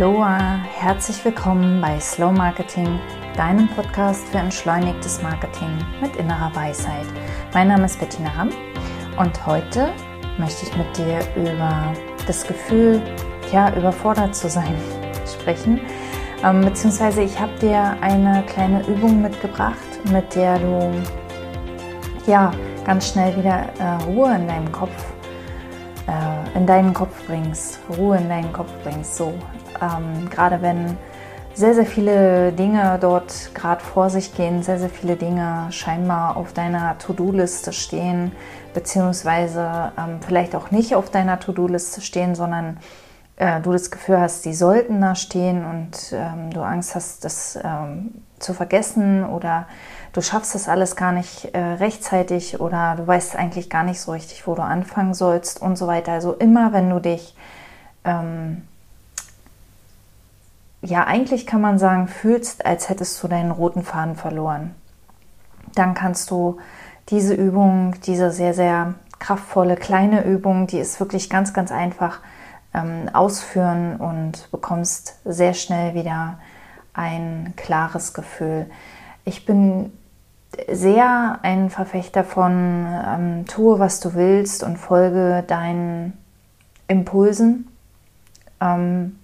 Aloha, 0.00 0.62
herzlich 0.78 1.22
willkommen 1.26 1.78
bei 1.82 2.00
Slow 2.00 2.32
Marketing, 2.32 2.98
deinem 3.36 3.68
Podcast 3.68 4.26
für 4.28 4.38
entschleunigtes 4.38 5.20
Marketing 5.20 5.68
mit 6.00 6.16
innerer 6.16 6.50
Weisheit. 6.56 7.04
Mein 7.52 7.68
Name 7.68 7.84
ist 7.84 8.00
Bettina 8.00 8.30
Ramm 8.30 8.48
und 9.18 9.46
heute 9.46 9.92
möchte 10.38 10.64
ich 10.64 10.74
mit 10.74 10.96
dir 10.96 11.20
über 11.36 11.92
das 12.26 12.46
Gefühl, 12.46 13.02
ja, 13.52 13.76
überfordert 13.76 14.34
zu 14.34 14.48
sein 14.48 14.74
sprechen. 15.26 15.82
Ähm, 16.42 16.62
beziehungsweise 16.62 17.20
ich 17.20 17.38
habe 17.38 17.52
dir 17.58 17.94
eine 18.00 18.42
kleine 18.44 18.82
Übung 18.86 19.20
mitgebracht, 19.20 19.76
mit 20.10 20.34
der 20.34 20.58
du 20.60 20.94
ja 22.26 22.52
ganz 22.86 23.10
schnell 23.10 23.36
wieder 23.36 23.68
äh, 23.78 24.02
Ruhe 24.04 24.34
in 24.34 24.48
deinem 24.48 24.72
Kopf 24.72 25.12
äh, 26.06 26.56
in 26.56 26.66
deinen 26.66 26.94
Kopf 26.94 27.26
bringst, 27.26 27.80
Ruhe 27.98 28.16
in 28.16 28.30
deinen 28.30 28.50
Kopf 28.50 28.72
bringst. 28.82 29.16
So, 29.16 29.34
ähm, 29.80 30.28
gerade 30.30 30.62
wenn 30.62 30.96
sehr, 31.54 31.74
sehr 31.74 31.86
viele 31.86 32.52
Dinge 32.52 32.98
dort 33.00 33.54
gerade 33.54 33.82
vor 33.82 34.08
sich 34.08 34.34
gehen, 34.34 34.62
sehr, 34.62 34.78
sehr 34.78 34.88
viele 34.88 35.16
Dinge 35.16 35.66
scheinbar 35.70 36.36
auf 36.36 36.52
deiner 36.52 36.96
To-Do-Liste 36.98 37.72
stehen, 37.72 38.32
beziehungsweise 38.72 39.92
ähm, 39.98 40.20
vielleicht 40.20 40.54
auch 40.54 40.70
nicht 40.70 40.94
auf 40.94 41.10
deiner 41.10 41.40
To-Do-Liste 41.40 42.00
stehen, 42.00 42.34
sondern 42.34 42.78
äh, 43.36 43.60
du 43.60 43.72
das 43.72 43.90
Gefühl 43.90 44.20
hast, 44.20 44.44
die 44.44 44.54
sollten 44.54 45.00
da 45.00 45.14
stehen 45.14 45.64
und 45.64 46.12
ähm, 46.12 46.50
du 46.50 46.60
Angst 46.60 46.94
hast, 46.94 47.24
das 47.24 47.58
ähm, 47.62 48.22
zu 48.38 48.54
vergessen 48.54 49.24
oder 49.24 49.66
du 50.12 50.22
schaffst 50.22 50.54
das 50.54 50.68
alles 50.68 50.94
gar 50.94 51.12
nicht 51.12 51.54
äh, 51.54 51.58
rechtzeitig 51.58 52.60
oder 52.60 52.94
du 52.96 53.06
weißt 53.06 53.36
eigentlich 53.36 53.68
gar 53.68 53.82
nicht 53.82 54.00
so 54.00 54.12
richtig, 54.12 54.46
wo 54.46 54.54
du 54.54 54.62
anfangen 54.62 55.14
sollst 55.14 55.60
und 55.60 55.76
so 55.76 55.86
weiter. 55.86 56.12
Also 56.12 56.32
immer, 56.34 56.72
wenn 56.72 56.90
du 56.90 57.00
dich 57.00 57.34
ähm, 58.04 58.62
ja, 60.82 61.04
eigentlich 61.04 61.46
kann 61.46 61.60
man 61.60 61.78
sagen, 61.78 62.08
fühlst, 62.08 62.64
als 62.64 62.88
hättest 62.88 63.22
du 63.22 63.28
deinen 63.28 63.50
roten 63.50 63.82
Faden 63.82 64.16
verloren. 64.16 64.74
Dann 65.74 65.94
kannst 65.94 66.30
du 66.30 66.58
diese 67.08 67.34
Übung, 67.34 67.94
diese 68.06 68.30
sehr, 68.30 68.54
sehr 68.54 68.94
kraftvolle 69.18 69.76
kleine 69.76 70.24
Übung, 70.24 70.66
die 70.66 70.78
ist 70.78 70.98
wirklich 70.98 71.28
ganz, 71.28 71.52
ganz 71.52 71.70
einfach 71.70 72.20
ähm, 72.72 73.10
ausführen 73.12 73.96
und 73.96 74.50
bekommst 74.50 75.18
sehr 75.24 75.54
schnell 75.54 75.94
wieder 75.94 76.38
ein 76.94 77.52
klares 77.56 78.14
Gefühl. 78.14 78.66
Ich 79.24 79.44
bin 79.44 79.92
sehr 80.70 81.38
ein 81.42 81.70
Verfechter 81.70 82.24
von 82.24 82.86
ähm, 83.06 83.46
tue, 83.46 83.78
was 83.78 84.00
du 84.00 84.14
willst 84.14 84.62
und 84.62 84.78
folge 84.78 85.44
deinen 85.46 86.14
Impulsen. 86.88 87.68
Ähm, 88.60 89.19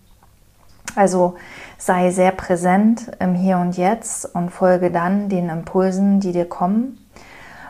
also 0.94 1.36
sei 1.78 2.10
sehr 2.10 2.32
präsent 2.32 3.10
im 3.18 3.34
Hier 3.34 3.58
und 3.58 3.76
Jetzt 3.76 4.34
und 4.34 4.50
folge 4.50 4.90
dann 4.90 5.28
den 5.28 5.48
Impulsen, 5.48 6.20
die 6.20 6.32
dir 6.32 6.48
kommen. 6.48 6.98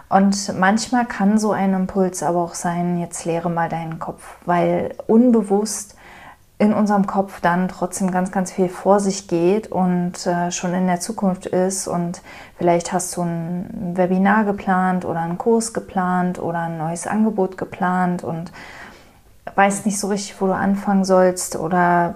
Und 0.08 0.56
manchmal 0.58 1.04
kann 1.04 1.38
so 1.38 1.50
ein 1.50 1.74
Impuls 1.74 2.22
aber 2.22 2.40
auch 2.40 2.54
sein, 2.54 3.00
jetzt 3.00 3.24
leere 3.24 3.50
mal 3.50 3.68
deinen 3.68 3.98
Kopf, 3.98 4.36
weil 4.44 4.94
unbewusst 5.08 5.96
in 6.58 6.72
unserem 6.72 7.06
Kopf 7.06 7.40
dann 7.42 7.68
trotzdem 7.68 8.10
ganz, 8.10 8.32
ganz 8.32 8.50
viel 8.50 8.70
vor 8.70 8.98
sich 8.98 9.28
geht 9.28 9.70
und 9.70 10.26
äh, 10.26 10.50
schon 10.50 10.72
in 10.72 10.86
der 10.86 11.00
Zukunft 11.00 11.44
ist. 11.44 11.86
Und 11.86 12.22
vielleicht 12.56 12.92
hast 12.92 13.14
du 13.16 13.22
ein 13.22 13.92
Webinar 13.94 14.44
geplant 14.44 15.04
oder 15.04 15.20
einen 15.20 15.36
Kurs 15.36 15.74
geplant 15.74 16.38
oder 16.38 16.60
ein 16.60 16.78
neues 16.78 17.06
Angebot 17.06 17.58
geplant 17.58 18.24
und 18.24 18.52
weißt 19.54 19.86
nicht 19.86 19.98
so 19.98 20.08
richtig, 20.08 20.40
wo 20.40 20.46
du 20.46 20.54
anfangen 20.54 21.04
sollst 21.04 21.56
oder 21.56 22.14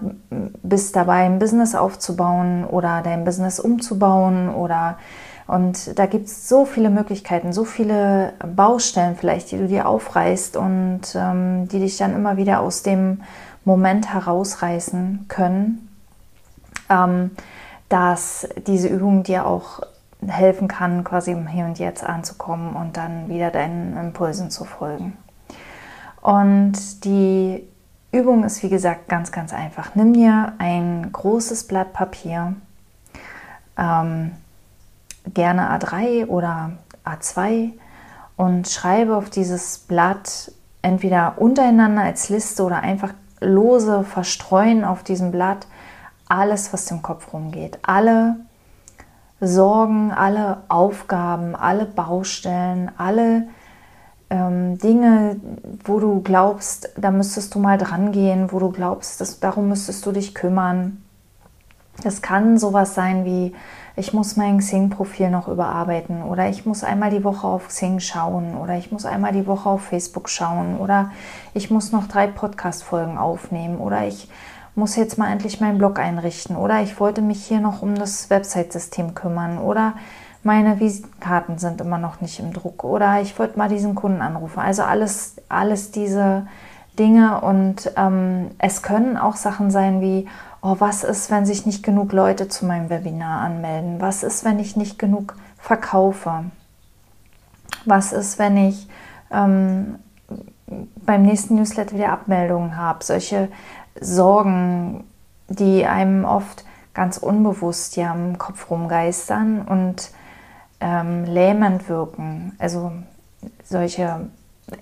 bist 0.63 0.97
dabei, 0.97 1.25
ein 1.25 1.39
Business 1.39 1.75
aufzubauen 1.75 2.65
oder 2.65 3.03
dein 3.03 3.25
Business 3.25 3.61
umzubauen 3.61 4.49
oder 4.49 4.99
und 5.47 5.99
da 5.99 6.07
gibt 6.07 6.27
es 6.27 6.49
so 6.49 6.65
viele 6.65 6.91
Möglichkeiten, 6.91 7.53
so 7.53 7.65
viele 7.65 8.35
Baustellen 8.55 9.17
vielleicht, 9.17 9.51
die 9.51 9.59
du 9.59 9.67
dir 9.67 9.89
aufreißt 9.89 10.57
und 10.57 11.01
ähm, 11.17 11.67
die 11.67 11.81
dich 11.81 11.97
dann 11.97 12.15
immer 12.15 12.37
wieder 12.37 12.61
aus 12.61 12.85
dem 12.85 13.23
Moment 13.65 14.15
herausreißen 14.15 15.25
können, 15.27 15.89
ähm, 16.89 17.33
dass 17.89 18.49
diese 18.69 18.87
Übung 18.87 19.25
dir 19.25 19.45
auch 19.45 19.81
helfen 20.25 20.69
kann, 20.69 21.03
quasi 21.03 21.33
im 21.33 21.49
Hier 21.49 21.65
und 21.65 21.81
Jetzt 21.81 22.05
anzukommen 22.05 22.77
und 22.77 22.97
dann 22.97 23.29
wieder 23.29 23.51
deinen 23.51 23.97
Impulsen 23.97 24.51
zu 24.51 24.65
folgen. 24.65 25.17
Und 26.23 27.05
die 27.05 27.67
Übung 28.13 28.45
ist, 28.45 28.63
wie 28.63 28.69
gesagt, 28.69 29.09
ganz, 29.09 29.33
ganz 29.33 29.53
einfach. 29.53 29.95
Nimm 29.95 30.13
dir 30.13 30.53
ein 30.59 31.11
großes 31.13 31.67
Blatt 31.67 31.93
Papier, 31.93 32.57
ähm, 33.79 34.33
gerne 35.33 35.71
A3 35.71 36.27
oder 36.27 36.73
A2 37.05 37.73
und 38.37 38.69
schreibe 38.69 39.17
auf 39.17 39.31
dieses 39.31 39.79
Blatt 39.79 40.53
entweder 40.83 41.35
untereinander 41.37 42.03
als 42.03 42.29
Liste 42.29 42.65
oder 42.65 42.81
einfach 42.81 43.13
lose 43.41 44.03
verstreuen 44.05 44.85
auf 44.85 45.03
diesem 45.03 45.31
Blatt 45.31 45.67
alles, 46.29 46.73
was 46.73 46.91
im 46.91 47.03
Kopf 47.03 47.33
rumgeht. 47.33 47.79
Alle 47.83 48.37
Sorgen, 49.41 50.13
alle 50.13 50.59
Aufgaben, 50.69 51.57
alle 51.57 51.87
Baustellen, 51.87 52.91
alle 52.99 53.49
ähm, 54.31 54.79
Dinge, 54.79 55.37
wo 55.85 55.99
du 55.99 56.21
glaubst, 56.23 56.91
da 56.97 57.11
müsstest 57.11 57.55
du 57.55 57.59
mal 57.59 57.79
dran 57.79 58.13
gehen, 58.13 58.53
wo 58.53 58.59
du 58.59 58.71
glaubst, 58.71 59.21
dass, 59.21 59.41
darum 59.41 59.69
müsstest 59.69 60.07
du 60.07 60.13
dich 60.13 60.35
kümmern. 60.35 61.03
Das 62.03 62.23
kann 62.23 62.57
sowas 62.57 62.95
sein 62.95 63.25
wie, 63.25 63.53
ich 63.97 64.15
muss 64.15 64.37
mein 64.37 64.59
Xing-Profil 64.59 65.31
noch 65.31 65.49
überarbeiten 65.49 66.23
oder 66.23 66.49
ich 66.49 66.65
muss 66.65 66.85
einmal 66.85 67.11
die 67.11 67.25
Woche 67.25 67.47
auf 67.47 67.69
Xing 67.69 68.01
schauen 68.01 68.57
oder 68.57 68.79
ich 68.79 68.93
muss 68.93 69.05
einmal 69.05 69.33
die 69.33 69.47
Woche 69.47 69.69
auf 69.69 69.83
Facebook 69.83 70.29
schauen 70.29 70.79
oder 70.79 71.11
ich 71.53 71.71
muss 71.71 71.93
noch 71.93 72.07
drei 72.07 72.27
Podcast-Folgen 72.27 73.19
aufnehmen 73.19 73.79
oder 73.79 74.07
ich 74.07 74.31
muss 74.75 74.97
jetzt 74.97 75.19
mal 75.19 75.31
endlich 75.31 75.61
meinen 75.61 75.79
Blog 75.79 75.99
einrichten 75.99 76.57
oder 76.57 76.81
ich 76.81 76.99
wollte 77.01 77.21
mich 77.21 77.45
hier 77.45 77.61
noch 77.61 77.83
um 77.83 77.95
das 77.97 78.31
Website-System 78.31 79.15
kümmern 79.15 79.59
oder 79.59 79.95
meine 80.43 80.81
Visitenkarten 80.81 81.59
sind 81.59 81.81
immer 81.81 81.99
noch 81.99 82.21
nicht 82.21 82.39
im 82.41 82.53
Druck 82.53 82.85
oder 82.85 83.21
ich 83.21 83.39
wollte 83.39 83.59
mal 83.59 83.69
diesen 83.69 83.95
Kunden 83.95 84.23
anrufen. 84.23 84.61
Also 84.61 84.83
alles, 84.83 85.37
alles 85.49 85.91
diese 85.91 86.47
Dinge 86.99 87.41
und 87.41 87.93
ähm, 87.97 88.51
es 88.59 88.83
können 88.83 89.17
auch 89.17 89.37
Sachen 89.37 89.71
sein 89.71 90.01
wie, 90.01 90.29
oh, 90.63 90.77
was 90.79 91.05
ist, 91.05 91.31
wenn 91.31 91.47
sich 91.47 91.67
nicht 91.67 91.83
genug 91.83 92.13
Leute 92.13 92.49
zu 92.49 92.67
meinem 92.67 92.91
Webinar 92.91 93.43
anmelden? 93.43 94.01
Was 94.01 94.23
ist, 94.23 94.45
wenn 94.45 94.59
ich 94.59 94.77
nicht 94.77 94.99
genug 94.99 95.37
verkaufe? 95.59 96.45
Was 97.85 98.13
ist, 98.13 98.39
wenn 98.39 98.57
ich 98.57 98.89
ähm, 99.31 99.97
beim 101.05 101.23
nächsten 101.23 101.57
Newsletter 101.57 101.97
wieder 101.97 102.13
Abmeldungen 102.13 102.77
habe? 102.77 103.05
Solche 103.05 103.49
Sorgen, 104.01 105.05
die 105.49 105.87
einem 105.87 106.25
oft 106.25 106.65
ganz 106.95 107.19
unbewusst 107.19 107.97
ja 107.97 108.13
im 108.15 108.39
Kopf 108.39 108.71
rumgeistern 108.71 109.63
und 109.63 110.11
ähm, 110.81 111.25
lähmend 111.25 111.89
wirken. 111.89 112.55
Also 112.59 112.93
solche 113.65 114.29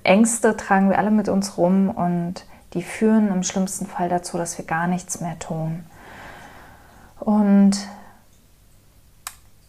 Ängste 0.03 0.57
tragen 0.57 0.91
wir 0.91 0.99
alle 0.99 1.11
mit 1.11 1.29
uns 1.29 1.59
rum 1.59 1.91
und 1.91 2.45
die 2.75 2.83
führen 2.83 3.29
im 3.29 3.43
schlimmsten 3.43 3.87
Fall 3.87 4.09
dazu, 4.09 4.37
dass 4.37 4.59
wir 4.59 4.65
gar 4.65 4.87
nichts 4.87 5.21
mehr 5.21 5.39
tun. 5.39 5.85
Und 7.19 7.73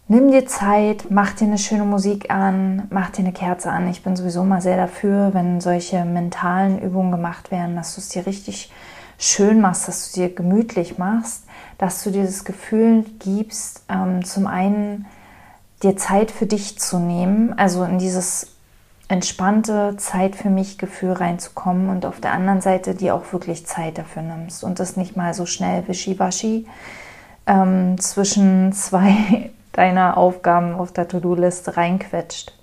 nimm 0.07 0.31
dir 0.31 0.45
Zeit, 0.45 1.05
mach 1.09 1.33
dir 1.33 1.45
eine 1.45 1.57
schöne 1.57 1.85
Musik 1.85 2.29
an, 2.29 2.87
mach 2.89 3.09
dir 3.09 3.19
eine 3.19 3.31
Kerze 3.31 3.71
an. 3.71 3.87
Ich 3.87 4.03
bin 4.03 4.15
sowieso 4.15 4.43
mal 4.43 4.61
sehr 4.61 4.77
dafür, 4.77 5.33
wenn 5.33 5.61
solche 5.61 6.03
mentalen 6.03 6.79
Übungen 6.79 7.11
gemacht 7.11 7.51
werden, 7.51 7.75
dass 7.75 7.95
du 7.95 8.01
es 8.01 8.09
dir 8.09 8.25
richtig 8.25 8.71
schön 9.17 9.61
machst, 9.61 9.87
dass 9.87 10.11
du 10.11 10.21
dir 10.21 10.33
gemütlich 10.33 10.97
machst, 10.97 11.45
dass 11.77 12.03
du 12.03 12.11
dir 12.11 12.23
das 12.23 12.43
Gefühl 12.45 13.05
gibst, 13.19 13.83
ähm, 13.89 14.23
zum 14.25 14.47
einen 14.47 15.05
dir 15.83 15.95
Zeit 15.97 16.31
für 16.31 16.45
dich 16.45 16.77
zu 16.77 16.99
nehmen, 16.99 17.57
also 17.57 17.83
in 17.83 17.99
dieses 17.99 18.47
entspannte 19.07 19.97
Zeit 19.97 20.35
für 20.35 20.49
mich 20.49 20.77
Gefühl 20.77 21.13
reinzukommen 21.13 21.89
und 21.89 22.05
auf 22.05 22.21
der 22.21 22.31
anderen 22.31 22.61
Seite 22.61 22.93
dir 22.93 23.15
auch 23.15 23.33
wirklich 23.33 23.65
Zeit 23.65 23.97
dafür 23.97 24.21
nimmst 24.21 24.63
und 24.63 24.79
das 24.79 24.97
nicht 24.97 25.17
mal 25.17 25.33
so 25.33 25.45
schnell 25.45 25.87
wischiwaschi 25.87 26.67
ähm, 27.47 27.99
zwischen 27.99 28.71
zwei 28.73 29.49
deiner 29.71 30.17
Aufgaben 30.17 30.75
auf 30.75 30.91
der 30.91 31.07
To-Do-Liste 31.07 31.75
reinquetscht. 31.75 32.53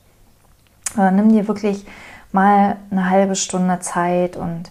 Aber 0.97 1.11
nimm 1.11 1.31
dir 1.31 1.49
wirklich 1.49 1.85
mal 2.33 2.77
eine 2.91 3.11
halbe 3.11 3.35
Stunde 3.35 3.81
Zeit 3.81 4.37
und 4.37 4.71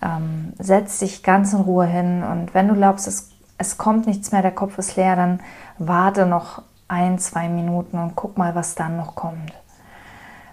ähm, 0.00 0.54
setz 0.58 1.00
dich 1.00 1.22
ganz 1.22 1.52
in 1.52 1.60
Ruhe 1.60 1.86
hin 1.86 2.22
und 2.22 2.54
wenn 2.54 2.68
du 2.68 2.74
glaubst, 2.74 3.06
es, 3.06 3.30
es 3.58 3.76
kommt 3.76 4.06
nichts 4.06 4.32
mehr, 4.32 4.40
der 4.40 4.52
Kopf 4.52 4.78
ist 4.78 4.96
leer, 4.96 5.16
dann 5.16 5.40
warte 5.78 6.24
noch 6.24 6.62
ein, 6.90 7.18
zwei 7.18 7.48
Minuten 7.48 7.98
und 7.98 8.16
guck 8.16 8.36
mal, 8.36 8.54
was 8.54 8.74
dann 8.74 8.96
noch 8.96 9.14
kommt. 9.14 9.52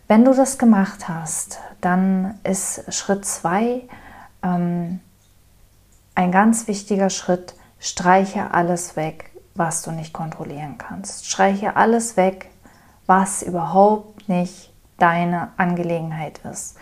Wenn 0.08 0.24
du 0.24 0.34
das 0.34 0.58
gemacht 0.58 1.10
hast, 1.10 1.60
dann 1.82 2.40
ist 2.44 2.94
Schritt 2.94 3.26
zwei 3.26 3.84
ähm, 4.42 5.00
ein 6.16 6.32
ganz 6.32 6.68
wichtiger 6.68 7.10
Schritt, 7.10 7.56
streiche 7.80 8.52
alles 8.52 8.96
weg, 8.96 9.32
was 9.56 9.82
du 9.82 9.92
nicht 9.92 10.14
kontrollieren 10.14 10.78
kannst. 10.78 11.28
Streiche 11.28 11.76
alles 11.76 12.18
weg, 12.18 12.50
was 13.06 13.44
überhaupt 13.44 14.28
nicht 14.30 14.72
deine 14.98 15.50
Angelegenheit 15.58 16.40
ist. 16.52 16.78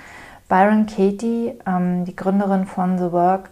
Byron 0.48 0.86
Katie, 0.86 1.60
ähm, 1.66 2.06
die 2.06 2.16
Gründerin 2.16 2.66
von 2.66 2.98
The 2.98 3.12
Work, 3.12 3.50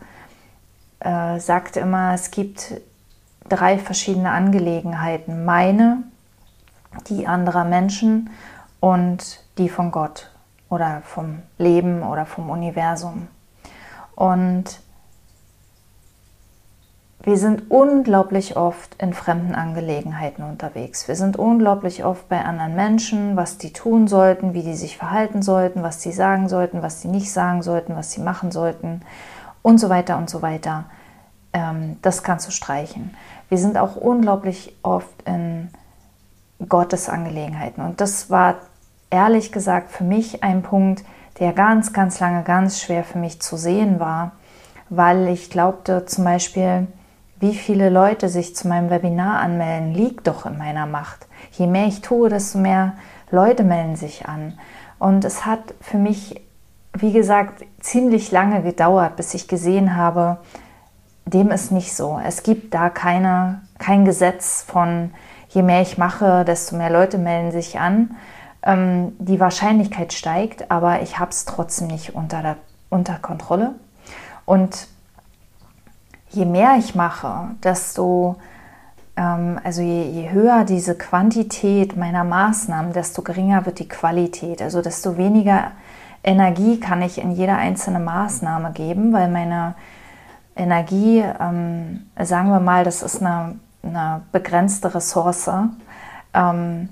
äh, 1.00 1.40
sagt 1.40 1.76
immer, 1.76 2.14
es 2.14 2.32
gibt 2.32 2.76
drei 3.50 3.78
verschiedene 3.78 4.32
Angelegenheiten. 4.32 5.46
Meine, 5.46 6.04
die 7.08 7.28
anderer 7.28 7.66
Menschen 7.66 8.30
und 8.80 9.40
die 9.58 9.70
von 9.70 9.92
Gott 9.92 10.30
oder 10.70 11.02
vom 11.04 11.42
Leben 11.58 12.04
oder 12.04 12.26
vom 12.26 12.50
Universum. 12.50 13.28
Und 14.16 14.80
wir 17.26 17.38
sind 17.38 17.72
unglaublich 17.72 18.58
oft 18.58 19.02
in 19.02 19.14
fremden 19.14 19.56
Angelegenheiten 19.56 20.44
unterwegs. 20.44 21.08
Wir 21.08 21.16
sind 21.16 21.38
unglaublich 21.38 22.04
oft 22.04 22.28
bei 22.28 22.44
anderen 22.44 22.76
Menschen, 22.76 23.38
was 23.38 23.58
die 23.58 23.72
tun 23.72 24.10
sollten, 24.10 24.54
wie 24.54 24.62
die 24.62 24.76
sich 24.76 24.98
verhalten 24.98 25.42
sollten, 25.42 25.84
was 25.84 26.02
sie 26.02 26.12
sagen 26.12 26.50
sollten, 26.50 26.82
was 26.82 27.02
sie 27.02 27.08
nicht 27.08 27.32
sagen 27.32 27.62
sollten, 27.62 27.96
was 27.96 28.12
sie 28.12 28.20
machen 28.20 28.52
sollten 28.52 29.04
und 29.62 29.78
so 29.78 29.88
weiter 29.90 30.18
und 30.18 30.30
so 30.30 30.42
weiter. 30.42 30.84
Ähm, 31.54 31.98
das 32.02 32.24
kannst 32.24 32.48
du 32.48 32.52
streichen. 32.52 33.16
Wir 33.50 33.58
sind 33.58 33.78
auch 33.78 33.96
unglaublich 33.96 34.76
oft 34.84 35.22
in 35.26 35.70
Gottes 36.68 37.10
Angelegenheiten. 37.10 37.84
Und 37.84 38.02
das 38.02 38.30
war 38.30 38.56
ehrlich 39.10 39.52
gesagt 39.52 39.92
für 39.92 40.04
mich 40.04 40.44
ein 40.44 40.64
Punkt, 40.64 41.04
der 41.40 41.54
ganz, 41.54 41.94
ganz 41.94 42.20
lange 42.20 42.44
ganz 42.44 42.82
schwer 42.82 43.04
für 43.04 43.18
mich 43.18 43.42
zu 43.42 43.58
sehen 43.58 44.00
war, 44.00 44.32
weil 44.90 45.28
ich 45.28 45.50
glaubte 45.50 46.06
zum 46.06 46.24
Beispiel, 46.24 46.88
wie 47.40 47.56
viele 47.56 47.90
Leute 47.90 48.30
sich 48.30 48.56
zu 48.56 48.68
meinem 48.68 48.90
Webinar 48.90 49.40
anmelden, 49.40 49.94
liegt 49.94 50.28
doch 50.28 50.46
in 50.46 50.58
meiner 50.58 50.86
Macht. 50.86 51.28
Je 51.52 51.68
mehr 51.68 51.88
ich 51.88 52.02
tue, 52.02 52.30
desto 52.30 52.58
mehr 52.58 52.94
Leute 53.32 53.64
melden 53.64 53.96
sich 53.96 54.28
an. 54.28 54.58
Und 55.00 55.26
es 55.26 55.46
hat 55.46 55.74
für 55.82 55.98
mich, 55.98 56.42
wie 56.94 57.12
gesagt, 57.12 57.66
ziemlich 57.82 58.32
lange 58.32 58.62
gedauert, 58.62 59.16
bis 59.18 59.34
ich 59.34 59.48
gesehen 59.48 59.98
habe, 59.98 60.38
dem 61.26 61.52
ist 61.52 61.72
nicht 61.72 61.96
so. 61.96 62.20
Es 62.24 62.44
gibt 62.44 62.74
da 62.74 62.90
keine, 62.90 63.62
kein 63.78 64.06
Gesetz 64.06 64.64
von, 64.64 65.12
je 65.50 65.62
mehr 65.62 65.82
ich 65.82 65.98
mache, 65.98 66.46
desto 66.46 66.76
mehr 66.76 66.90
Leute 66.90 67.18
melden 67.18 67.52
sich 67.52 67.80
an. 67.80 68.16
Ähm, 68.62 69.14
die 69.20 69.40
Wahrscheinlichkeit 69.40 70.14
steigt, 70.14 70.72
aber 70.72 71.02
ich 71.02 71.20
habe 71.20 71.32
es 71.32 71.46
trotzdem 71.46 71.88
nicht 71.88 72.16
unter, 72.16 72.42
der, 72.42 72.58
unter 72.90 73.16
Kontrolle. 73.16 73.74
Und 74.46 74.88
je 76.30 76.46
mehr 76.46 76.76
ich 76.78 76.96
mache, 76.96 77.52
desto, 77.64 78.36
ähm, 79.16 79.60
also 79.64 79.82
je, 79.82 80.04
je, 80.04 80.32
höher 80.32 80.66
diese 80.66 80.96
Quantität 80.96 81.96
meiner 81.96 82.24
Maßnahmen, 82.24 82.94
desto 82.94 83.22
geringer 83.22 83.66
wird 83.66 83.80
die 83.80 83.88
Qualität. 83.88 84.62
Also 84.62 84.82
desto 84.82 85.18
weniger 85.18 85.72
Energie 86.24 86.80
kann 86.80 87.02
ich 87.02 87.20
in 87.20 87.32
jede 87.32 87.56
einzelne 87.56 88.00
Maßnahme 88.00 88.72
geben, 88.72 89.14
weil 89.14 89.30
meine 89.30 89.76
Energie, 90.56 91.24
ähm, 91.40 92.08
sagen 92.20 92.50
wir 92.50 92.60
mal, 92.60 92.84
das 92.84 93.02
ist 93.02 93.22
eine, 93.22 93.56
eine 93.82 94.22
begrenzte 94.32 94.94
Ressource. 94.94 95.50
Ähm, 96.34 96.90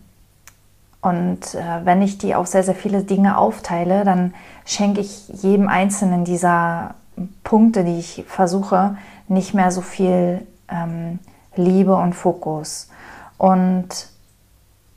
und 1.01 1.55
äh, 1.55 1.85
wenn 1.85 2.01
ich 2.01 2.17
die 2.17 2.35
auf 2.35 2.47
sehr, 2.47 2.63
sehr 2.63 2.75
viele 2.75 3.03
Dinge 3.03 3.37
aufteile, 3.37 4.03
dann 4.03 4.33
schenke 4.65 5.01
ich 5.01 5.27
jedem 5.29 5.67
einzelnen 5.67 6.25
dieser 6.25 6.95
Punkte, 7.43 7.83
die 7.83 7.99
ich 7.99 8.23
versuche, 8.27 8.97
nicht 9.27 9.53
mehr 9.53 9.71
so 9.71 9.81
viel 9.81 10.45
ähm, 10.69 11.19
Liebe 11.55 11.95
und 11.95 12.13
Fokus. 12.13 12.89
Und 13.37 13.87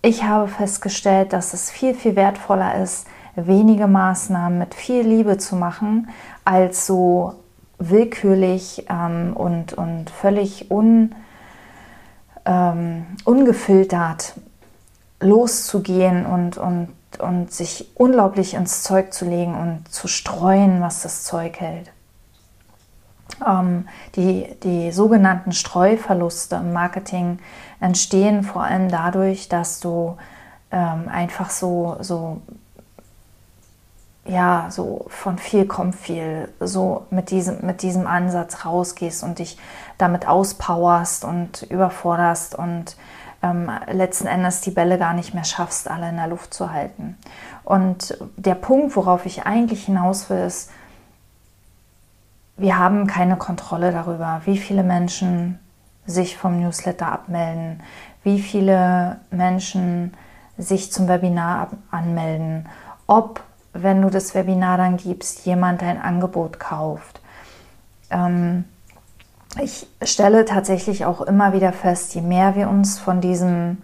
ich 0.02 0.24
habe 0.24 0.48
festgestellt, 0.48 1.32
dass 1.32 1.54
es 1.54 1.70
viel, 1.70 1.94
viel 1.94 2.16
wertvoller 2.16 2.82
ist, 2.82 3.06
wenige 3.36 3.86
Maßnahmen 3.86 4.58
mit 4.58 4.74
viel 4.74 5.02
Liebe 5.06 5.38
zu 5.38 5.56
machen, 5.56 6.08
als 6.44 6.86
so 6.86 7.34
willkürlich 7.78 8.86
ähm, 8.88 9.32
und, 9.34 9.72
und 9.72 10.10
völlig 10.10 10.70
un, 10.70 11.14
ähm, 12.44 13.06
ungefiltert 13.24 14.34
loszugehen 15.20 16.26
und, 16.26 16.58
und, 16.58 16.88
und 17.18 17.52
sich 17.52 17.90
unglaublich 17.94 18.54
ins 18.54 18.82
Zeug 18.82 19.12
zu 19.12 19.24
legen 19.24 19.54
und 19.54 19.88
zu 19.92 20.08
streuen, 20.08 20.80
was 20.80 21.02
das 21.02 21.24
Zeug 21.24 21.60
hält. 21.60 21.90
Ähm, 23.46 23.88
die, 24.16 24.46
die 24.62 24.92
sogenannten 24.92 25.52
Streuverluste 25.52 26.56
im 26.56 26.72
Marketing 26.72 27.38
entstehen 27.80 28.42
vor 28.42 28.62
allem 28.62 28.88
dadurch, 28.88 29.48
dass 29.48 29.80
du 29.80 30.16
ähm, 30.70 31.08
einfach 31.08 31.50
so, 31.50 31.96
so, 32.00 32.42
ja, 34.26 34.68
so 34.70 35.04
von 35.08 35.38
viel 35.38 35.66
kommt 35.66 35.94
viel, 35.94 36.48
so 36.60 37.06
mit 37.10 37.30
diesem, 37.30 37.64
mit 37.64 37.82
diesem 37.82 38.06
Ansatz 38.06 38.64
rausgehst 38.64 39.22
und 39.22 39.38
dich 39.38 39.58
damit 39.98 40.26
auspowerst 40.26 41.24
und 41.24 41.62
überforderst 41.62 42.54
und 42.54 42.96
ähm, 43.42 43.70
letzten 43.90 44.26
Endes 44.26 44.62
die 44.62 44.70
Bälle 44.70 44.98
gar 44.98 45.12
nicht 45.12 45.34
mehr 45.34 45.44
schaffst, 45.44 45.90
alle 45.90 46.08
in 46.08 46.16
der 46.16 46.28
Luft 46.28 46.54
zu 46.54 46.72
halten. 46.72 47.18
Und 47.64 48.18
der 48.36 48.54
Punkt, 48.54 48.96
worauf 48.96 49.26
ich 49.26 49.44
eigentlich 49.46 49.84
hinaus 49.84 50.30
will, 50.30 50.38
ist, 50.38 50.70
wir 52.56 52.78
haben 52.78 53.06
keine 53.06 53.36
Kontrolle 53.36 53.92
darüber, 53.92 54.40
wie 54.44 54.56
viele 54.58 54.84
Menschen 54.84 55.58
sich 56.06 56.36
vom 56.36 56.60
Newsletter 56.60 57.10
abmelden, 57.10 57.82
wie 58.22 58.40
viele 58.40 59.20
Menschen 59.30 60.14
sich 60.56 60.92
zum 60.92 61.08
Webinar 61.08 61.68
anmelden, 61.90 62.68
ob, 63.06 63.42
wenn 63.74 64.00
du 64.00 64.08
das 64.08 64.34
Webinar 64.34 64.78
dann 64.78 64.96
gibst, 64.96 65.44
jemand 65.44 65.82
dein 65.82 66.00
Angebot 66.00 66.58
kauft. 66.58 67.20
Ähm, 68.10 68.64
ich 69.62 69.86
stelle 70.02 70.44
tatsächlich 70.44 71.04
auch 71.04 71.20
immer 71.20 71.52
wieder 71.52 71.72
fest, 71.72 72.14
je 72.14 72.22
mehr 72.22 72.56
wir 72.56 72.68
uns 72.68 72.98
von 72.98 73.20
diesem 73.20 73.78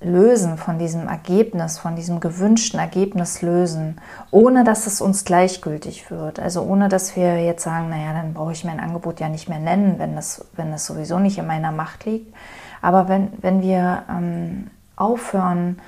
lösen, 0.00 0.58
von 0.58 0.78
diesem 0.78 1.06
Ergebnis, 1.06 1.78
von 1.78 1.94
diesem 1.94 2.18
gewünschten 2.18 2.80
Ergebnis 2.80 3.42
lösen, 3.42 4.00
ohne 4.30 4.64
dass 4.64 4.86
es 4.86 5.00
uns 5.00 5.24
gleichgültig 5.24 6.10
wird. 6.10 6.40
Also 6.40 6.62
ohne 6.62 6.88
dass 6.88 7.14
wir 7.16 7.42
jetzt 7.44 7.62
sagen, 7.62 7.88
naja, 7.88 8.12
dann 8.12 8.34
brauche 8.34 8.52
ich 8.52 8.64
mein 8.64 8.80
Angebot 8.80 9.20
ja 9.20 9.28
nicht 9.28 9.48
mehr 9.48 9.60
nennen, 9.60 9.98
wenn 9.98 10.16
das, 10.16 10.44
wenn 10.56 10.72
das 10.72 10.86
sowieso 10.86 11.18
nicht 11.18 11.38
in 11.38 11.46
meiner 11.46 11.72
Macht 11.72 12.04
liegt. 12.04 12.34
Aber 12.80 13.08
wenn, 13.08 13.32
wenn 13.40 13.62
wir 13.62 14.02
ähm, 14.10 14.70
aufhören, 14.96 15.78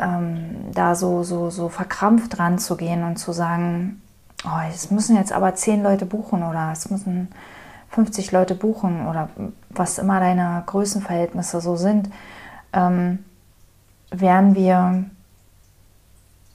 ähm, 0.00 0.72
da 0.74 0.94
so, 0.94 1.22
so, 1.22 1.50
so 1.50 1.68
verkrampft 1.68 2.38
ranzugehen 2.38 3.04
und 3.04 3.16
zu 3.16 3.32
sagen, 3.32 4.00
oh, 4.44 4.68
es 4.68 4.90
müssen 4.90 5.16
jetzt 5.16 5.32
aber 5.32 5.54
zehn 5.54 5.82
Leute 5.82 6.06
buchen 6.06 6.42
oder 6.42 6.70
es 6.72 6.90
müssen 6.90 7.28
50 7.90 8.32
Leute 8.32 8.54
buchen 8.54 9.06
oder 9.06 9.28
was 9.68 9.98
immer 9.98 10.20
deine 10.20 10.62
Größenverhältnisse 10.66 11.60
so 11.60 11.76
sind, 11.76 12.10
ähm, 12.72 13.24
werden 14.10 14.54
wir 14.54 15.04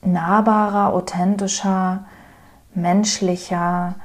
nahbarer, 0.01 0.93
authentischer, 0.93 2.05
menschlicher. 2.73 3.95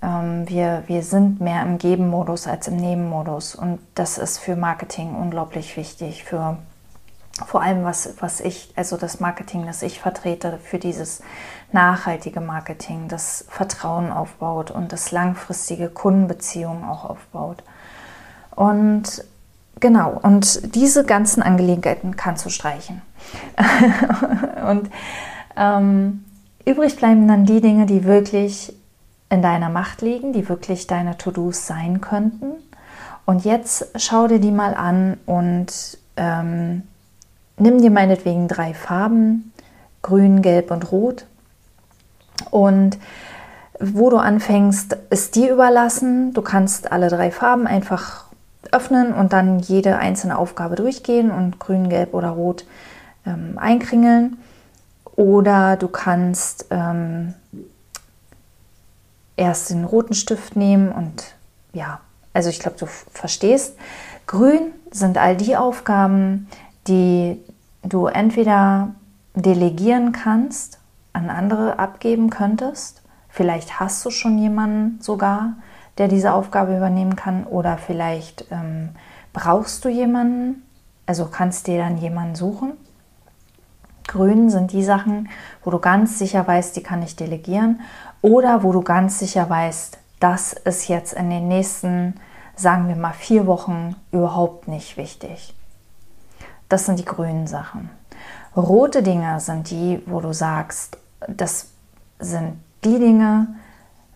Ähm, 0.00 0.48
wir, 0.48 0.84
wir 0.86 1.02
sind 1.02 1.40
mehr 1.40 1.62
im 1.62 1.78
Geben-Modus 1.78 2.46
als 2.46 2.68
im 2.68 2.76
Nehmen-Modus. 2.76 3.54
Und 3.54 3.78
das 3.94 4.18
ist 4.18 4.38
für 4.38 4.56
Marketing 4.56 5.14
unglaublich 5.14 5.76
wichtig, 5.76 6.24
für 6.24 6.58
vor 7.46 7.62
allem 7.62 7.84
was, 7.84 8.14
was 8.20 8.40
ich, 8.40 8.72
also 8.76 8.96
das 8.96 9.20
Marketing, 9.20 9.64
das 9.66 9.82
ich 9.82 10.00
vertrete, 10.00 10.58
für 10.62 10.78
dieses 10.78 11.22
nachhaltige 11.72 12.40
Marketing, 12.40 13.08
das 13.08 13.46
Vertrauen 13.48 14.12
aufbaut 14.12 14.70
und 14.70 14.92
das 14.92 15.10
langfristige 15.12 15.88
Kundenbeziehungen 15.88 16.84
auch 16.84 17.04
aufbaut. 17.08 17.62
Und 18.54 19.24
genau, 19.80 20.18
und 20.22 20.74
diese 20.74 21.04
ganzen 21.04 21.42
Angelegenheiten 21.42 22.16
kannst 22.16 22.44
du 22.44 22.50
streichen. 22.50 23.00
und 24.68 24.90
ähm, 25.56 26.24
übrig 26.66 26.96
bleiben 26.96 27.26
dann 27.28 27.46
die 27.46 27.60
Dinge, 27.60 27.86
die 27.86 28.04
wirklich 28.04 28.74
in 29.30 29.40
deiner 29.40 29.70
Macht 29.70 30.02
liegen, 30.02 30.34
die 30.34 30.48
wirklich 30.50 30.86
deine 30.86 31.16
To-Dos 31.16 31.66
sein 31.66 32.02
könnten. 32.02 32.52
Und 33.24 33.44
jetzt 33.44 33.86
schau 33.96 34.26
dir 34.26 34.40
die 34.40 34.50
mal 34.50 34.74
an 34.74 35.16
und 35.24 35.96
ähm, 36.16 36.82
Nimm 37.62 37.80
dir 37.80 37.92
meinetwegen 37.92 38.48
drei 38.48 38.74
Farben, 38.74 39.52
grün, 40.02 40.42
gelb 40.42 40.72
und 40.72 40.90
rot. 40.90 41.26
Und 42.50 42.98
wo 43.78 44.10
du 44.10 44.16
anfängst, 44.16 44.96
ist 45.10 45.36
dir 45.36 45.52
überlassen. 45.52 46.32
Du 46.34 46.42
kannst 46.42 46.90
alle 46.90 47.06
drei 47.06 47.30
Farben 47.30 47.68
einfach 47.68 48.24
öffnen 48.72 49.14
und 49.14 49.32
dann 49.32 49.60
jede 49.60 49.98
einzelne 49.98 50.38
Aufgabe 50.38 50.74
durchgehen 50.74 51.30
und 51.30 51.60
grün, 51.60 51.88
gelb 51.88 52.14
oder 52.14 52.30
rot 52.30 52.66
ähm, 53.26 53.56
einkringeln. 53.58 54.38
Oder 55.14 55.76
du 55.76 55.86
kannst 55.86 56.66
ähm, 56.70 57.34
erst 59.36 59.70
den 59.70 59.84
roten 59.84 60.14
Stift 60.14 60.56
nehmen 60.56 60.90
und 60.90 61.36
ja, 61.72 62.00
also 62.32 62.48
ich 62.48 62.58
glaube, 62.58 62.76
du 62.76 62.86
verstehst. 62.86 63.76
Grün 64.26 64.72
sind 64.90 65.18
all 65.18 65.36
die 65.36 65.56
Aufgaben, 65.56 66.48
die 66.88 67.40
du 67.82 68.06
entweder 68.06 68.94
delegieren 69.34 70.12
kannst, 70.12 70.78
an 71.12 71.30
andere 71.30 71.78
abgeben 71.78 72.30
könntest. 72.30 73.02
Vielleicht 73.28 73.80
hast 73.80 74.04
du 74.04 74.10
schon 74.10 74.38
jemanden 74.38 74.98
sogar, 75.00 75.54
der 75.98 76.08
diese 76.08 76.32
Aufgabe 76.32 76.76
übernehmen 76.76 77.16
kann 77.16 77.44
oder 77.44 77.76
vielleicht 77.78 78.46
ähm, 78.50 78.90
brauchst 79.32 79.84
du 79.84 79.88
jemanden, 79.88 80.62
also 81.06 81.26
kannst 81.26 81.66
dir 81.66 81.78
dann 81.78 81.98
jemanden 81.98 82.34
suchen. 82.34 82.72
Grün 84.06 84.50
sind 84.50 84.72
die 84.72 84.82
Sachen, 84.82 85.28
wo 85.64 85.70
du 85.70 85.78
ganz 85.78 86.18
sicher 86.18 86.46
weißt, 86.46 86.76
die 86.76 86.82
kann 86.82 87.02
ich 87.02 87.16
delegieren 87.16 87.80
oder 88.20 88.62
wo 88.62 88.72
du 88.72 88.82
ganz 88.82 89.18
sicher 89.18 89.48
weißt, 89.48 89.98
das 90.20 90.52
ist 90.52 90.88
jetzt 90.88 91.12
in 91.14 91.30
den 91.30 91.48
nächsten, 91.48 92.14
sagen 92.54 92.88
wir 92.88 92.96
mal, 92.96 93.12
vier 93.12 93.46
Wochen 93.46 93.96
überhaupt 94.12 94.68
nicht 94.68 94.96
wichtig. 94.96 95.54
Das 96.72 96.86
sind 96.86 96.98
die 96.98 97.04
grünen 97.04 97.46
Sachen. 97.46 97.90
Rote 98.56 99.02
Dinge 99.02 99.38
sind 99.40 99.70
die, 99.70 100.02
wo 100.06 100.22
du 100.22 100.32
sagst, 100.32 100.96
das 101.28 101.68
sind 102.18 102.62
die 102.82 102.98
Dinge, 102.98 103.48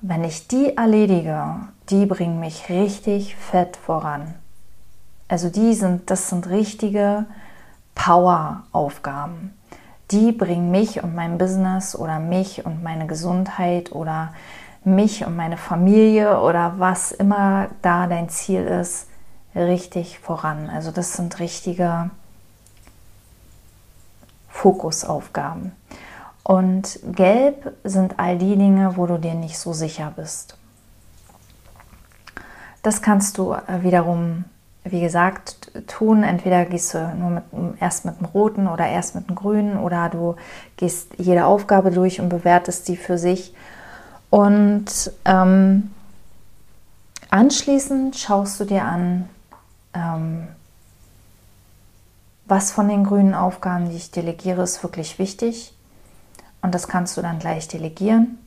wenn 0.00 0.24
ich 0.24 0.48
die 0.48 0.74
erledige, 0.74 1.56
die 1.90 2.06
bringen 2.06 2.40
mich 2.40 2.70
richtig 2.70 3.36
fett 3.36 3.76
voran. 3.76 4.36
Also 5.28 5.50
die 5.50 5.74
sind, 5.74 6.10
das 6.10 6.30
sind 6.30 6.48
richtige 6.48 7.26
Power-Aufgaben. 7.94 9.52
Die 10.10 10.32
bringen 10.32 10.70
mich 10.70 11.02
und 11.02 11.14
mein 11.14 11.36
Business 11.36 11.94
oder 11.94 12.20
mich 12.20 12.64
und 12.64 12.82
meine 12.82 13.06
Gesundheit 13.06 13.92
oder 13.92 14.32
mich 14.82 15.26
und 15.26 15.36
meine 15.36 15.58
Familie 15.58 16.40
oder 16.40 16.76
was 16.78 17.12
immer 17.12 17.68
da 17.82 18.06
dein 18.06 18.30
Ziel 18.30 18.62
ist, 18.62 19.08
richtig 19.54 20.20
voran. 20.20 20.70
Also 20.70 20.90
das 20.90 21.12
sind 21.12 21.38
richtige 21.38 22.08
Fokusaufgaben. 24.66 25.70
Und 26.42 26.98
gelb 27.12 27.72
sind 27.84 28.18
all 28.18 28.36
die 28.36 28.56
Dinge, 28.56 28.96
wo 28.96 29.06
du 29.06 29.16
dir 29.16 29.34
nicht 29.34 29.60
so 29.60 29.72
sicher 29.72 30.12
bist. 30.16 30.56
Das 32.82 33.00
kannst 33.00 33.38
du 33.38 33.52
äh, 33.52 33.84
wiederum, 33.84 34.44
wie 34.82 35.00
gesagt, 35.00 35.70
tun. 35.86 36.24
Entweder 36.24 36.64
gehst 36.64 36.94
du 36.94 37.14
nur 37.16 37.30
mit, 37.30 37.44
erst 37.80 38.06
mit 38.06 38.18
dem 38.18 38.24
roten 38.26 38.66
oder 38.66 38.88
erst 38.88 39.14
mit 39.14 39.28
dem 39.28 39.36
grünen 39.36 39.78
oder 39.78 40.08
du 40.08 40.34
gehst 40.76 41.12
jede 41.16 41.46
Aufgabe 41.46 41.92
durch 41.92 42.20
und 42.20 42.28
bewertest 42.28 42.88
die 42.88 42.96
für 42.96 43.18
sich. 43.18 43.54
Und 44.30 45.12
ähm, 45.26 45.92
anschließend 47.30 48.16
schaust 48.16 48.58
du 48.58 48.64
dir 48.64 48.82
an, 48.82 49.28
ähm, 49.94 50.48
was 52.46 52.70
von 52.70 52.88
den 52.88 53.04
grünen 53.04 53.34
Aufgaben, 53.34 53.90
die 53.90 53.96
ich 53.96 54.10
delegiere, 54.10 54.62
ist 54.62 54.82
wirklich 54.82 55.18
wichtig 55.18 55.74
und 56.62 56.74
das 56.74 56.88
kannst 56.88 57.16
du 57.16 57.22
dann 57.22 57.38
gleich 57.38 57.68
delegieren. 57.68 58.38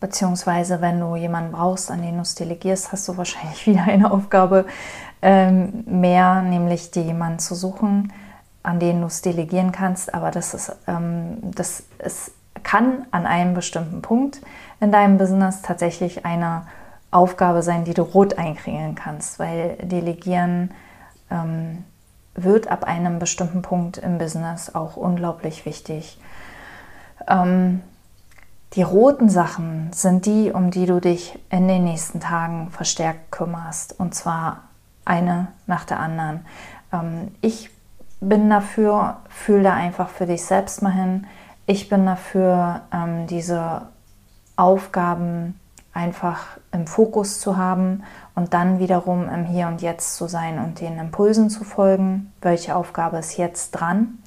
Beziehungsweise, 0.00 0.80
wenn 0.80 0.98
du 0.98 1.14
jemanden 1.14 1.52
brauchst, 1.52 1.90
an 1.90 2.00
den 2.00 2.16
du 2.16 2.22
es 2.22 2.34
delegierst, 2.34 2.90
hast 2.90 3.06
du 3.06 3.16
wahrscheinlich 3.16 3.66
wieder 3.66 3.84
eine 3.84 4.10
Aufgabe 4.10 4.66
ähm, 5.22 5.84
mehr, 5.86 6.42
nämlich 6.42 6.90
dir 6.90 7.02
jemanden 7.02 7.38
zu 7.38 7.54
suchen, 7.54 8.12
an 8.62 8.80
den 8.80 9.00
du 9.00 9.06
es 9.06 9.20
delegieren 9.22 9.72
kannst. 9.72 10.14
Aber 10.14 10.30
das 10.30 10.54
ist, 10.54 10.74
ähm, 10.86 11.38
das 11.42 11.84
ist, 11.98 12.32
kann 12.62 13.06
an 13.10 13.26
einem 13.26 13.54
bestimmten 13.54 14.00
Punkt 14.00 14.40
in 14.80 14.90
deinem 14.90 15.18
Business 15.18 15.62
tatsächlich 15.62 16.24
eine 16.24 16.66
Aufgabe 17.10 17.62
sein, 17.62 17.84
die 17.84 17.94
du 17.94 18.02
rot 18.02 18.38
einkriegen 18.38 18.94
kannst, 18.94 19.38
weil 19.38 19.76
Delegieren 19.82 20.70
ähm, 21.30 21.84
wird 22.34 22.68
ab 22.68 22.84
einem 22.84 23.18
bestimmten 23.18 23.62
Punkt 23.62 23.98
im 23.98 24.18
Business 24.18 24.74
auch 24.74 24.96
unglaublich 24.96 25.66
wichtig. 25.66 26.18
Ähm, 27.28 27.82
die 28.74 28.82
roten 28.82 29.28
Sachen 29.28 29.92
sind 29.92 30.26
die, 30.26 30.52
um 30.52 30.70
die 30.70 30.86
du 30.86 31.00
dich 31.00 31.38
in 31.50 31.66
den 31.66 31.84
nächsten 31.84 32.20
Tagen 32.20 32.70
verstärkt 32.70 33.32
kümmerst. 33.32 33.98
Und 33.98 34.14
zwar 34.14 34.64
eine 35.04 35.48
nach 35.66 35.84
der 35.84 35.98
anderen. 35.98 36.46
Ähm, 36.92 37.34
ich 37.40 37.70
bin 38.20 38.48
dafür, 38.48 39.16
fühl 39.28 39.62
da 39.62 39.74
einfach 39.74 40.08
für 40.08 40.26
dich 40.26 40.44
selbst 40.44 40.82
mal 40.82 40.92
hin. 40.92 41.26
Ich 41.66 41.88
bin 41.88 42.06
dafür, 42.06 42.82
ähm, 42.92 43.26
diese 43.26 43.82
Aufgaben 44.56 45.58
einfach 45.92 46.58
im 46.72 46.86
Fokus 46.86 47.40
zu 47.40 47.56
haben 47.56 48.04
und 48.34 48.54
dann 48.54 48.78
wiederum 48.78 49.28
im 49.28 49.44
Hier 49.44 49.66
und 49.66 49.82
Jetzt 49.82 50.16
zu 50.16 50.28
sein 50.28 50.58
und 50.58 50.80
den 50.80 50.98
Impulsen 50.98 51.50
zu 51.50 51.64
folgen. 51.64 52.32
Welche 52.40 52.76
Aufgabe 52.76 53.18
ist 53.18 53.36
jetzt 53.36 53.72
dran? 53.72 54.18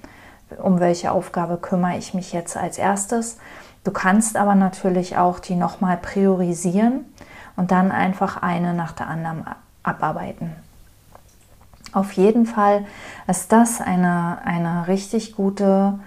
um 0.59 0.79
welche 0.79 1.11
Aufgabe 1.11 1.57
kümmere 1.57 1.97
ich 1.97 2.13
mich 2.13 2.33
jetzt 2.33 2.57
als 2.57 2.77
erstes. 2.77 3.37
Du 3.83 3.91
kannst 3.91 4.37
aber 4.37 4.55
natürlich 4.55 5.17
auch 5.17 5.39
die 5.39 5.55
nochmal 5.55 5.97
priorisieren 5.97 7.05
und 7.55 7.71
dann 7.71 7.91
einfach 7.91 8.41
eine 8.41 8.73
nach 8.73 8.93
der 8.93 9.07
anderen 9.07 9.45
abarbeiten. 9.83 10.51
Auf 11.91 12.13
jeden 12.13 12.45
Fall 12.45 12.85
ist 13.27 13.51
das 13.51 13.81
eine, 13.81 14.39
eine 14.45 14.87
richtig 14.87 15.35
gute 15.35 15.99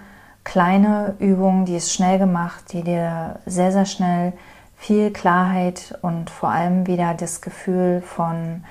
kleine 0.43 1.15
Übung, 1.19 1.65
die 1.65 1.75
ist 1.75 1.93
schnell 1.93 2.19
gemacht, 2.19 2.73
die 2.73 2.83
dir 2.83 3.39
sehr, 3.45 3.71
sehr 3.71 3.85
schnell 3.85 4.33
viel 4.77 5.11
Klarheit 5.11 5.97
und 6.01 6.29
vor 6.29 6.49
allem 6.49 6.87
wieder 6.87 7.13
das 7.13 7.41
Gefühl 7.41 8.01
von, 8.01 8.63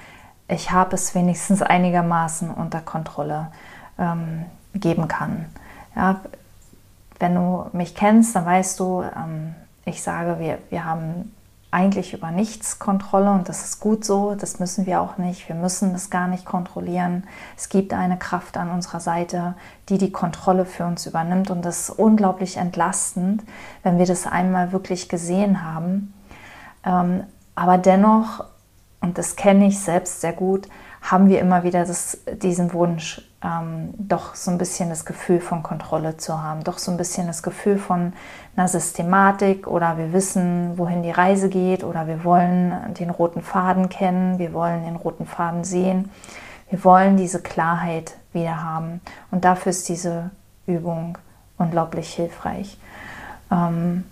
ich 0.49 0.71
habe 0.71 0.95
es 0.95 1.15
wenigstens 1.15 1.63
einigermaßen 1.63 2.51
unter 2.51 2.81
Kontrolle 2.81 3.49
ähm, 3.99 4.47
geben 4.75 5.09
kann. 5.09 5.47
Ja, 5.95 6.21
wenn 7.19 7.35
du 7.35 7.67
mich 7.73 7.95
kennst, 7.95 8.37
dann 8.37 8.47
weißt 8.47 8.79
du, 8.81 9.03
ähm, 9.03 9.55
ich 9.85 10.03
sage, 10.03 10.39
wir, 10.39 10.59
wir 10.71 10.85
haben 10.85 11.35
eigentlich 11.71 12.15
über 12.15 12.31
nichts 12.31 12.79
Kontrolle 12.79 13.31
und 13.33 13.49
das 13.49 13.65
ist 13.65 13.81
gut 13.81 14.05
so, 14.05 14.35
das 14.35 14.61
müssen 14.61 14.87
wir 14.87 15.01
auch 15.01 15.19
nicht, 15.19 15.49
wir 15.49 15.57
müssen 15.57 15.93
das 15.93 16.11
gar 16.11 16.29
nicht 16.29 16.45
kontrollieren. 16.45 17.25
Es 17.57 17.69
gibt 17.69 17.93
eine 17.93 18.19
Kraft 18.19 18.57
an 18.57 18.71
unserer 18.71 19.01
Seite, 19.01 19.55
die 19.89 19.99
die 19.99 20.13
Kontrolle 20.13 20.65
für 20.65 20.87
uns 20.87 21.07
übernimmt 21.07 21.51
und 21.51 21.65
das 21.65 21.89
ist 21.89 21.91
unglaublich 21.91 22.57
entlastend, 22.57 23.43
wenn 23.83 23.99
wir 23.99 24.07
das 24.07 24.27
einmal 24.27 24.73
wirklich 24.73 25.09
gesehen 25.09 25.63
haben. 25.63 26.15
Ähm, 26.85 27.25
aber 27.55 27.79
dennoch, 27.79 28.45
und 29.01 29.19
das 29.19 29.37
kenne 29.37 29.67
ich 29.67 29.79
selbst 29.81 30.21
sehr 30.21 30.33
gut, 30.33 30.69
haben 31.11 31.29
wir 31.29 31.41
immer 31.41 31.63
wieder 31.63 31.85
das, 31.85 32.19
diesen 32.43 32.73
Wunsch, 32.73 33.23
ähm, 33.43 33.95
doch 33.97 34.35
so 34.35 34.51
ein 34.51 34.59
bisschen 34.59 34.89
das 34.89 35.05
Gefühl 35.05 35.41
von 35.41 35.63
Kontrolle 35.63 36.17
zu 36.17 36.43
haben, 36.43 36.65
doch 36.65 36.79
so 36.79 36.91
ein 36.91 36.97
bisschen 36.97 37.29
das 37.29 37.45
Gefühl 37.45 37.79
von 37.79 38.13
einer 38.57 38.67
Systematik 38.67 39.69
oder 39.69 39.99
wir 39.99 40.13
wissen, 40.13 40.77
wohin 40.77 41.05
die 41.05 41.13
Reise 41.13 41.49
geht 41.49 41.85
oder 41.85 42.09
wir 42.09 42.25
wollen 42.25 42.95
den 42.99 43.11
roten 43.11 43.43
Faden 43.43 43.89
kennen, 43.89 44.39
wir 44.39 44.53
wollen 44.53 44.85
den 44.85 44.97
roten 44.97 45.27
Faden 45.27 45.63
sehen, 45.63 46.11
wir 46.71 46.83
wollen 46.83 47.17
diese 47.17 47.41
Klarheit 47.41 48.17
wieder 48.33 48.65
haben 48.65 49.01
und 49.31 49.45
dafür 49.45 49.71
ist 49.71 49.89
diese 49.89 50.31
Übung 50.67 51.19
unglaublich 51.57 52.13
hilfreich. 52.15 52.79
Ähm, 53.53 54.05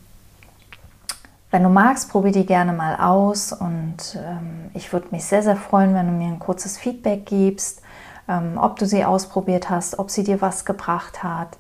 wenn 1.55 1.63
du 1.63 1.69
magst, 1.69 2.11
probier 2.11 2.33
die 2.33 2.47
gerne 2.47 2.73
mal 2.73 2.97
aus 2.97 3.53
und 3.53 4.17
ähm, 4.17 4.73
ich 4.75 4.93
würde 4.93 5.07
mich 5.13 5.25
sehr, 5.25 5.45
sehr 5.45 5.55
freuen, 5.55 5.95
wenn 5.95 6.07
du 6.07 6.13
mir 6.13 6.27
ein 6.27 6.41
kurzes 6.41 6.77
Feedback 6.77 7.27
gibst, 7.27 7.81
ähm, 8.29 8.59
ob 8.61 8.77
du 8.77 8.87
sie 8.87 9.05
ausprobiert 9.05 9.71
hast, 9.71 10.01
ob 10.01 10.11
sie 10.11 10.25
dir 10.25 10.41
was 10.41 10.65
gebracht 10.65 11.23
hat. 11.23 11.57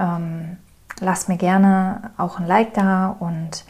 Ähm, 0.00 0.56
lass 0.98 1.28
mir 1.28 1.36
gerne 1.36 2.12
auch 2.16 2.38
ein 2.38 2.46
Like 2.46 2.72
da 2.72 3.14
und 3.20 3.66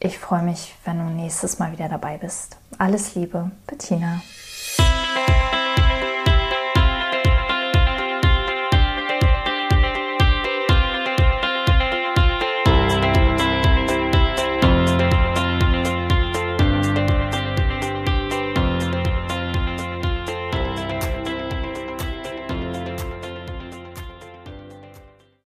ich 0.00 0.18
freue 0.18 0.42
mich, 0.42 0.74
wenn 0.86 0.96
du 0.96 1.04
nächstes 1.04 1.58
Mal 1.58 1.72
wieder 1.72 1.90
dabei 1.90 2.16
bist. 2.16 2.56
Alles 2.78 3.14
Liebe, 3.14 3.50
Bettina. 3.66 4.22